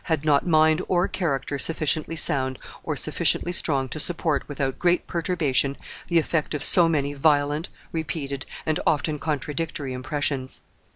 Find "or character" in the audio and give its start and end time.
0.87-1.59